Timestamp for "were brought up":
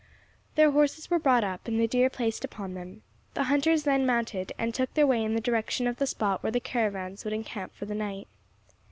1.11-1.67